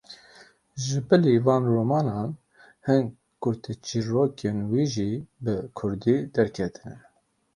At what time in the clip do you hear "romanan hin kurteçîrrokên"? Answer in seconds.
1.75-4.57